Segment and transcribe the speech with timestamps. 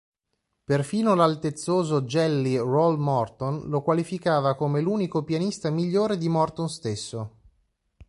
[0.63, 7.35] Perfino l'altezzoso "Jelly" Roll Morton lo qualificava come l'unico pianista migliore di Morton stesso.